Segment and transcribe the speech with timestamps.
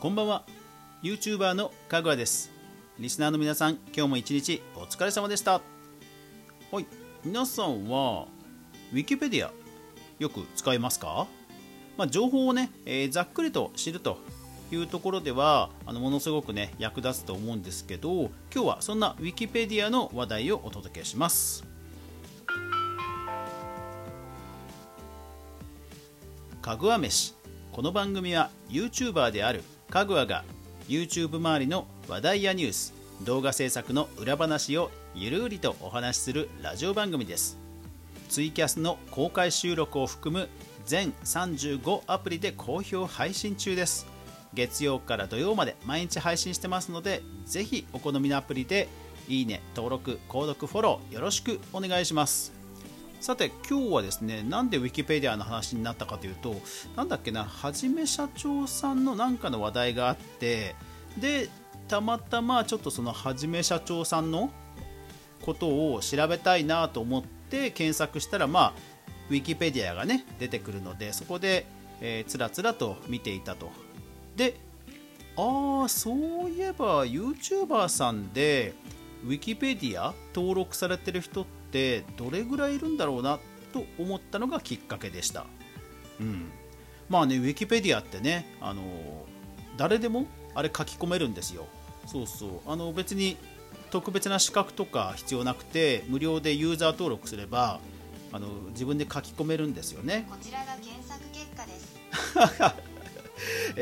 [0.00, 0.44] こんばんは。
[1.02, 2.50] YouTuber のかぐわです。
[2.98, 5.60] リスナーの皆さん今日も一日お疲れ様でした。
[6.72, 6.86] はい。
[7.22, 8.26] 皆さんは
[8.94, 9.50] Wikipedia
[10.18, 11.26] よく使いますか、
[11.98, 14.16] まあ、情報をね、えー、ざっくりと知ると
[14.72, 21.62] いうところではあのものすごくね役立つと思うんですけど今日はそんな Wikipedia の話題をお届けします。
[26.62, 27.34] かぐわ飯。
[27.70, 30.44] この番組は YouTuber であるかぐわが
[30.88, 32.94] YouTube 周りの話題やニュース
[33.24, 37.58] 動画制作の裏話をゆるりとお話しするラジオ番組です。
[38.28, 40.48] ツイキャスの公開収録を含む
[40.86, 44.06] 全35アプリで好評配信中です。
[44.54, 48.88] 月曜から土曜まで毎日配信してますのでぜひお好みのアプリで
[49.28, 52.59] いいね登録購読フォローよろしくお願いします。
[53.20, 56.56] さて今日はですねなんで Wikipedia の話になったかというと
[56.96, 60.74] なんだっけなはじめ社長さんのなんかの話題があって
[61.18, 61.50] で
[61.86, 64.50] たまたまちょっとそのはじめ社長さんの
[65.42, 68.72] ことを調べたいなと思って検索したらまあ
[69.28, 71.66] Wikipedia がね出てくるのでそこで、
[72.00, 73.70] えー、つらつらと見ていたと。
[74.34, 74.56] で
[75.36, 78.74] ああそういえば YouTuber さんで
[79.24, 83.38] Wikipedia 登録されてる人ってってどれぐらいいるんだろうな
[83.72, 85.46] と思ったのがきっかけでした、
[86.20, 86.50] うん、
[87.08, 88.82] まあねウィキペディアってねあの
[89.76, 91.66] 誰でもあれ書き込めるんですよ。
[92.06, 92.50] そうそう。
[92.66, 93.36] あの別に
[93.90, 97.80] 特別な資格とか必要なくて無料でユーザー登録すれば
[98.32, 100.26] あの自分で書き込めるんですよね。
[100.28, 102.80] こちらが検索結果です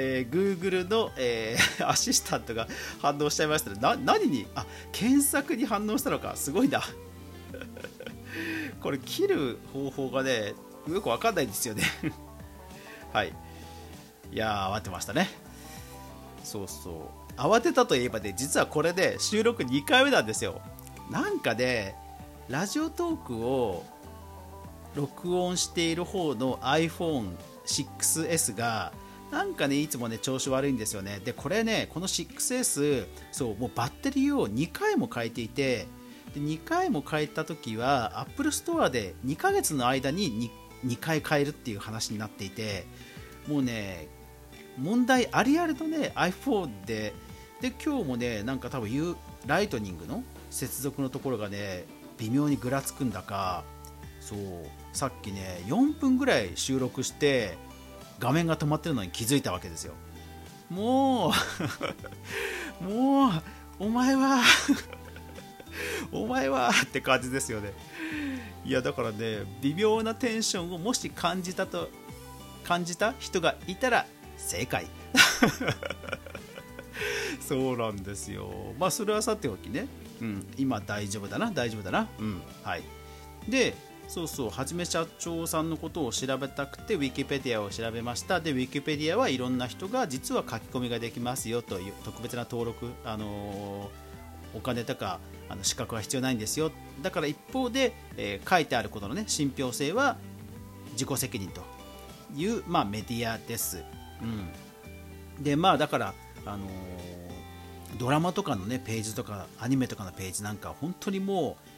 [0.00, 2.68] えー、Google の、えー、 アシスタントが
[3.02, 3.78] 反応しちゃいましたね。
[3.80, 4.46] な何に？
[4.54, 6.36] あ検索に反応したのか。
[6.36, 6.80] すごいな。
[8.80, 10.54] これ切る方法がね
[10.88, 11.82] よくわかんないんですよね。
[13.12, 13.34] はい。
[14.30, 15.28] いや慌てましたね。
[16.44, 17.40] そうそう。
[17.40, 20.60] 慌てたといえばね実はこれで、ね、収録2回目なんですよ。
[21.10, 21.96] なんかね
[22.48, 23.84] ラジオトークを
[24.94, 28.92] 録音している方の iPhone6S が
[29.30, 31.20] なんかねいつもね調子悪いんですよね。
[31.24, 35.86] でこれねこの 6S そうもうバッテリーを2回も変えていて
[36.34, 40.50] で2回も変えた時は Apple Store で2ヶ月の間に
[40.84, 42.86] 2, 2回変えるっていう話になっていて
[43.46, 44.08] もうね
[44.78, 47.12] 問題ありありとね iPhone で
[47.60, 51.84] で今日もねなんか多分ライトニングの接続のところがね
[52.18, 53.64] 微妙にぐらつくんだか
[54.20, 54.38] そう
[54.92, 57.56] さっきね4分ぐらい収録して
[58.18, 59.94] 画面が止まってるのに気づいたわけですよ。
[60.70, 61.32] も
[62.80, 63.42] うもう
[63.78, 64.42] お前は
[66.12, 67.72] お前はって感じですよね。
[68.64, 71.88] いやだからね微妙なテンションをもし感じたと
[72.64, 74.06] 感じた人がいたら
[74.36, 74.86] 正解。
[77.40, 78.74] そうなんですよ。
[78.78, 79.88] まあそれはさておきね、
[80.20, 82.08] うん、今大丈夫だな大丈夫だな。
[82.18, 82.82] うんはい。
[83.48, 83.74] で
[84.08, 88.40] そうそうはじめ社長さんのことを調べたくてウィキペディアを調べました。
[88.40, 94.08] でウィキペディアはいろんな人が実は書き込みができますよという特別な登録あのー
[94.54, 96.72] お金とかあの資格は必要ないんですよ。
[97.02, 100.16] だから一方で、えー、書いてあることのね信憑性は
[100.92, 101.62] 自己責任と
[102.34, 103.84] いう、まあ、メディアです、
[104.20, 106.14] うん、でまあだから、
[106.44, 111.77] あのー、ドラマとかのねページとかアニメとかのページなんか本当にもう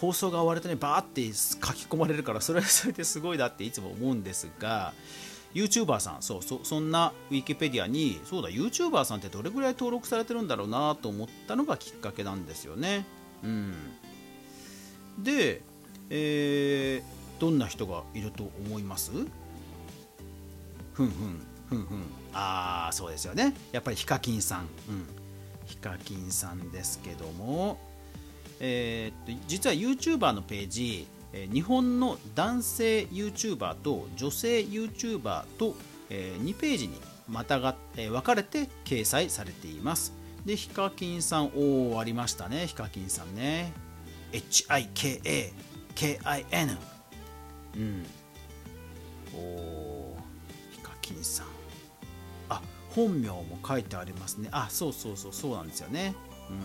[0.00, 1.32] 放送が終わるとねバーって書
[1.74, 4.92] き込まれるからそれはそれですごいなっていつも思うんですが
[5.54, 13.06] YouTuber さんそうそそんなウィキペディアにそうだ YouTuber さんってどれぐらい登録されてるんだろうなと思ったのがきっかけなんですよね。
[13.42, 13.74] うん、
[15.18, 15.62] で、
[16.10, 19.10] えー、どんな人がいると思います？
[19.10, 19.26] ふん
[20.92, 22.02] ふんふんふん。
[22.34, 23.54] ああそうですよね。
[23.72, 24.68] やっぱりヒカキンさん、うん、
[25.64, 27.78] ヒカキンさんですけども、
[28.60, 31.06] えー、っと実は YouTuber のページ
[31.52, 35.74] 日本の男性 YouTuber と女性 YouTuber と
[36.08, 40.14] 2ページにまたが分かれて掲載されています。
[40.46, 42.66] でヒカキンさんおおありましたね。
[42.66, 43.74] ヒカキンさんね。
[44.32, 45.52] HIKAKIN
[47.76, 48.06] うん。
[49.34, 50.16] おお
[50.72, 51.46] ヒカキンさん。
[52.48, 54.48] あ本名も書いてありますね。
[54.50, 56.14] あそうそうそうそうなんですよね。
[56.48, 56.56] うん。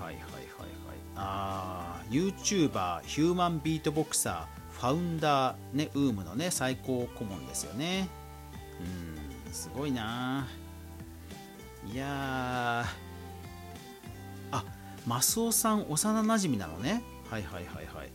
[0.00, 0.96] はいはいはいはい。
[1.16, 8.08] ああ YouTuber ヒューマンビートボクサーファウンダーねウームのね最高顧問ですよね。
[8.80, 10.48] うんすごいな。
[11.92, 12.84] いや
[14.50, 14.64] あ
[15.06, 17.02] マスオさん幼なじみなのね。
[17.30, 18.10] はいはいはいはい。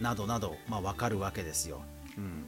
[0.00, 1.80] などなどまあ分かるわけですよ、
[2.18, 2.44] うん、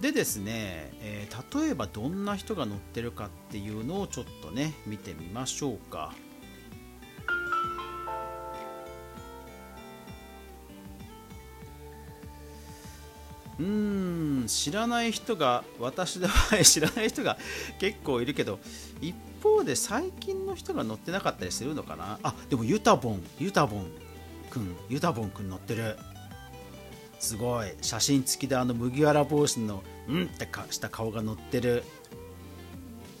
[0.00, 6.12] でですね、えー例えばどんな人が乗ってるかっていうのをちょっとね見てみましょうか。
[13.58, 17.38] うーん知らない人が私の場合知らない人が
[17.78, 18.58] 結構いるけど
[19.00, 22.18] 一方で最近の人が乗ってなかったりするのかな？
[22.22, 23.86] あでもユタボンユタボン
[24.50, 25.96] くんユタボンくん乗ってる。
[27.18, 27.72] すごい。
[27.80, 31.82] 写真付きであの麦わら帽子のうんってかした顔が載ってる。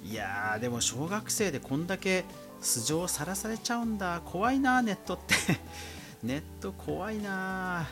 [0.04, 2.24] いやーでも小学生でこんだけ
[2.60, 4.20] 素性さらされちゃうんだ。
[4.24, 5.34] 怖いなネットって。
[6.22, 7.88] ネット怖いな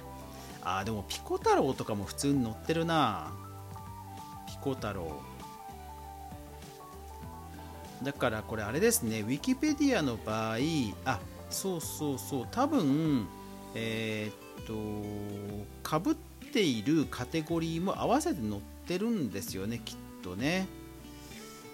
[0.65, 3.33] あーでもピコ太郎とかも普通に載ってるな。
[4.47, 5.21] ピコ太郎。
[8.03, 10.59] だからこれあれですねウィキペディアの場合
[11.07, 13.27] あそうそうそう多分
[13.75, 16.15] えーっとかぶっ
[16.53, 20.67] ているカテゴリーも合わせて載ってるんですよねきっとね。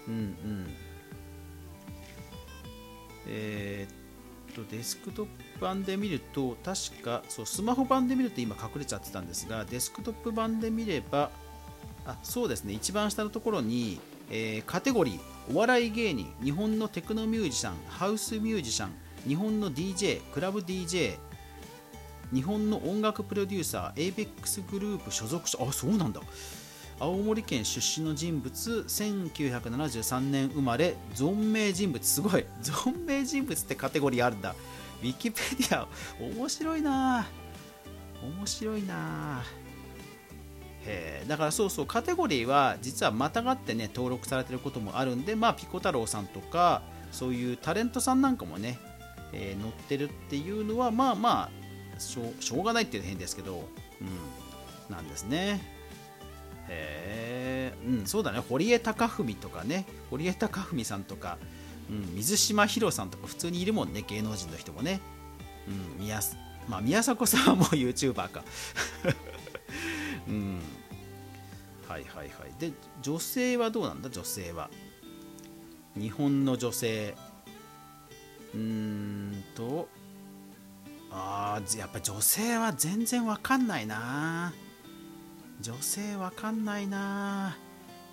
[0.07, 0.67] うんうん。
[3.27, 3.95] えーっ
[4.51, 11.29] とデスクトップ版で見ると確かそうスマホ版で見ると今隠れちゃってたんですがデスクトップ版で見れば
[12.05, 13.99] あそうですね一番下のところに、
[14.29, 18.91] えーカテゴリーお笑い芸人日本のテクノミュージシャンハウスミュージシャン
[19.27, 21.17] 日本の DJ クラブ DJ
[22.33, 26.21] 日本の音楽プロデューサー ABEX グループ所属者あそうなんだ。
[27.01, 32.05] 青森県出身の人物1973年生まれ存命人物。
[32.05, 32.45] すごい。
[32.61, 34.53] 存命人物ってカテゴリーあるんだ。
[35.01, 35.87] ウィキペディア
[36.19, 37.25] 面白いな。
[38.21, 39.41] 面白いな。
[40.85, 48.77] へだからそうそうカテゴリーは実はまたがってね登録されてることもあるんでまあピコ太郎さんとかそういうタレントさんなんかもね、
[49.33, 51.49] えー載ってるっていうのはまあま
[51.95, 53.67] あしょうがないっていうの変ですけど、
[54.01, 54.03] う
[54.91, 55.80] ん、なんですね。
[56.71, 58.39] へえ、うん、そうだね。
[58.39, 59.85] 堀江貴文とかね。
[60.09, 61.37] 堀江貴文さんとか、
[61.89, 64.03] うん、水島ひろさんとか普通にいるもんね。
[64.07, 65.01] 芸能人の人もね、
[65.67, 66.19] うん、宮
[66.67, 68.43] まあ、宮迫さんはもう YouTuber か。
[70.27, 70.59] うん。
[71.87, 72.53] はいはいはい。
[72.59, 72.71] で
[73.01, 74.09] 女性はどうなんだ？
[74.09, 74.69] 女性は。
[75.95, 77.15] 日本の女性。
[78.53, 79.89] うーんと。
[81.13, 84.53] あーやっぱ女性は全然わかんないな
[85.61, 87.55] 女性わかんないな。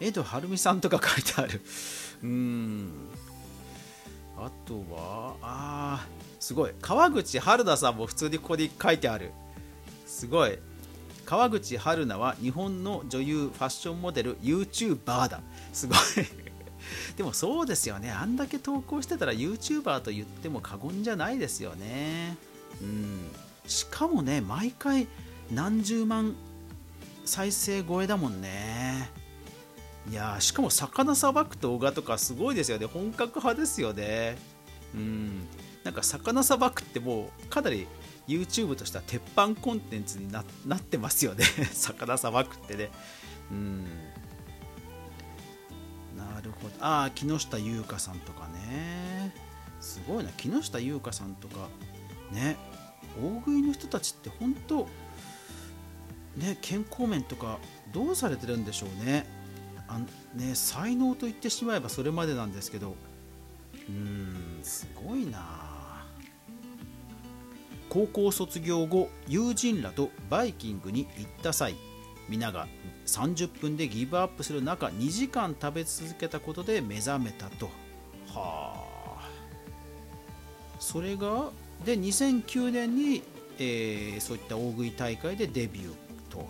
[0.01, 1.61] 江戸晴美さんとか書いてある。
[2.23, 3.09] うん。
[4.37, 6.73] あとはあーすごい。
[6.81, 9.33] 川口春奈さんも普通にここに書いてある。
[10.07, 10.59] すごい。
[11.25, 15.41] 川口春奈は日本の女優ファッションモデル YouTuber だ。
[15.73, 15.99] すごい。
[17.17, 18.11] でもそうですよね。
[18.11, 22.37] あんだけ投稿してたら YouTuber と言っても過言じゃないですよね。
[22.81, 23.31] うん。
[23.67, 25.09] しかもね毎回
[25.51, 26.35] 何十万
[27.29, 29.11] 再生超えだもんね。
[30.11, 32.87] いやしかも魚さばく動画とかすごいですよね。
[32.87, 34.39] 本格派ですよね。
[34.95, 35.47] うん。
[35.85, 37.87] なんか魚さばくってもうかなり
[38.27, 41.45] YouTube としては鉄板コンテンツにななってますよね。
[41.73, 42.91] 魚さばくってね。
[43.51, 43.85] うん。
[46.17, 46.75] なるほど。
[46.81, 49.35] ああ木下優香さんとかね。
[49.81, 50.31] すごいな。
[50.33, 51.69] 木下優香さんとか。
[52.33, 52.57] ね。
[53.23, 54.89] 大食いの人たちって本当
[56.39, 57.59] ね健康面とか
[57.93, 59.27] どうされてるんでしょうね。
[59.89, 59.99] あ
[60.35, 62.95] ね才能と言ってしまえばそれまでなんですけど。
[63.89, 65.69] うーんすごいな。
[67.89, 71.75] 高校卒業後友人らとバイキングに行った際
[72.29, 72.69] 皆が
[73.07, 77.71] 30分でギブアップする中2時間食べ続けたことで目覚めたと。
[78.35, 78.85] は
[79.19, 79.29] あ。
[80.79, 81.51] それが
[81.85, 83.23] で2009年に、
[83.59, 86.08] えーそういった大食い大会でデビュー。
[86.29, 86.47] と。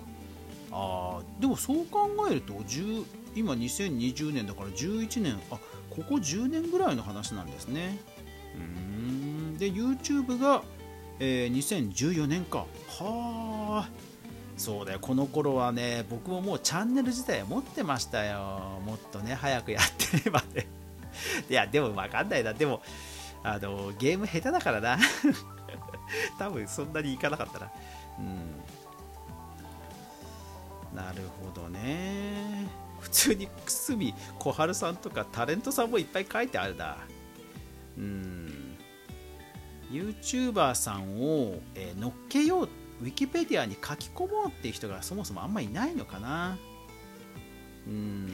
[0.71, 3.05] あでもそう考えると10
[3.35, 5.59] 今2020年だから11年あ
[5.91, 7.99] ここ10年ぐらいの話なんですね。
[8.55, 9.59] うーん。
[9.59, 10.63] で YouTube が、
[11.19, 12.67] えー2014年か。
[12.99, 13.89] はあ
[14.57, 14.99] そうだよ。
[15.01, 18.81] この頃はね僕ももうチャンネル自体持ってましたよ。
[18.85, 20.67] もっとね早くやってればね。
[21.49, 22.53] いやでも分かんないな。
[22.53, 22.83] でも
[23.43, 24.99] あのゲーム下手だからな。
[26.39, 27.71] 多分そんなにいかなかったな。
[28.19, 28.27] うん。
[30.95, 32.67] なるほどね。
[33.01, 36.97] 普通に久住小春さんとかタレントさんもいっぱい書いてあるな
[37.97, 38.77] うん。
[39.91, 42.69] YouTuber さんを、えー乗っけよう
[43.01, 46.59] ウィキペディアに書き込もうっていう人がそもそもあんまいないのかな。
[47.87, 48.29] うん。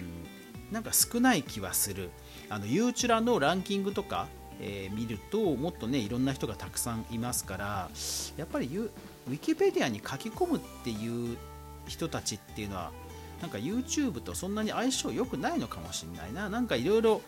[0.72, 2.10] なんか少ない気はする。
[2.48, 4.26] あのユーチュラのランキングとか、
[4.60, 7.90] えー見るともっとねいろんな人がたくさんいますから
[8.36, 11.36] やっぱりウィキペディアに書き込むっていう
[11.86, 12.92] 人たちっていうのは
[13.40, 16.48] なんか YouTube とそんなに相性良くないのかもしれないな。
[16.48, 17.20] なんかいろいろ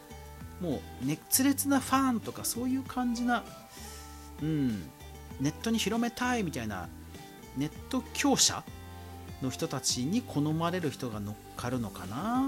[0.61, 3.45] もう熱烈なファンとかそういう感じな
[4.43, 4.89] うん
[5.41, 6.89] ネットに広めたいみたいな
[7.57, 8.65] ネット強者
[9.43, 12.41] の人たちに好まれる人が乗っかるのかな。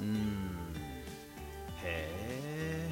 [0.00, 0.50] うん。
[1.84, 2.90] へえ。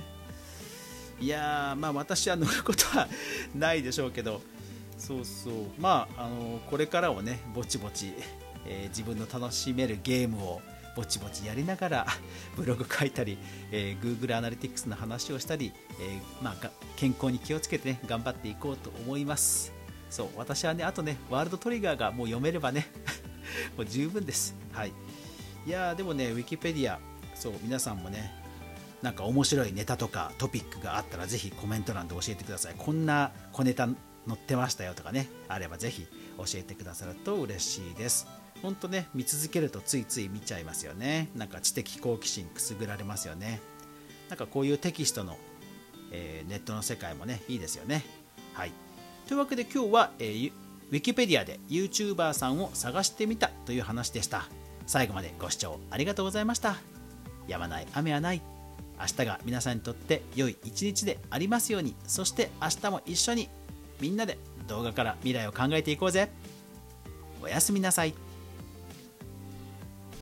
[1.20, 3.08] いやまあ私は乗ることは
[3.54, 4.40] ないでしょうけど。
[4.98, 5.54] そうそう。
[5.78, 8.14] まああのこれからはねぼちぼち、
[8.66, 10.60] えー、自分の楽しめるゲームを
[10.94, 12.06] ぼちぼちやりながら
[12.56, 13.38] ブログ書いたり、
[13.70, 19.72] えー、Google アナリティクスの話をしたり、えー、まあ、健康に気をつけてね頑張っていこうと思います。
[20.10, 22.86] そう私はねあとねワールドトリガーがもう読めればね
[23.78, 24.54] もう十分です。
[24.72, 24.92] はい。
[25.66, 27.00] いやでもねウィキペディア
[27.34, 28.34] そう皆さんもね
[29.00, 32.74] なんか面白いネタとかトピックがあったらぜひコメント欄で教えてください。
[32.76, 33.88] こんな小ネタ
[34.26, 36.06] 載ってましたよとかねあればぜひ
[36.38, 38.26] 教えてくださると嬉しいです。
[38.62, 41.28] ほんとね見続けるとついつい見ちゃいますよね。
[41.34, 43.60] なんか知的好奇心くすぐられますよね。
[44.28, 45.36] なんかこういうテキストの、
[46.12, 48.04] えー、ネットの世界もねいいですよね。
[48.54, 48.72] はい。
[49.26, 50.52] というわけで今日は、えー、
[50.90, 54.46] ウィキペディアで YouTuber さんを探してみたという話でした。
[54.86, 56.76] 最後までご視聴ありがとうございました。
[57.48, 58.42] やまない雨はない。
[59.00, 61.96] 明日が皆さんにとって良い一日でありますように。
[62.06, 63.48] そして明日も一緒に
[64.02, 66.28] みんなで動画から未来を考えていこうぜ。
[67.40, 68.14] おやすみなさい。